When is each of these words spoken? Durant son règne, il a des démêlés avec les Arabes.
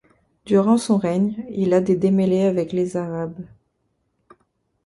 Durant 0.47 0.79
son 0.79 0.97
règne, 0.97 1.45
il 1.51 1.75
a 1.75 1.79
des 1.79 1.95
démêlés 1.95 2.45
avec 2.45 2.71
les 2.71 2.97
Arabes. 2.97 3.45